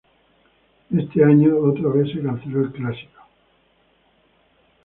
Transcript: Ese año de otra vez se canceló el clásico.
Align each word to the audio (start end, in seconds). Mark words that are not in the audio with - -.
Ese 0.89 1.23
año 1.23 1.51
de 1.53 1.59
otra 1.59 1.89
vez 1.89 2.11
se 2.11 2.23
canceló 2.23 2.61
el 2.63 2.71
clásico. 2.71 3.21